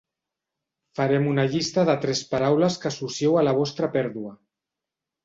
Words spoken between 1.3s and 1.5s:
una